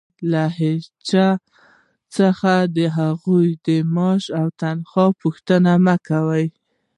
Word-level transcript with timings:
له 0.31 0.43
هيچا 0.59 1.27
څخه 2.15 2.53
د 2.77 2.77
هغوى 2.97 3.47
د 3.65 3.67
معاش 3.93 4.23
او 4.39 4.47
تنخوا 4.61 5.05
پوښتنه 5.21 5.71
مه 5.85 5.95
کوئ! 6.07 6.45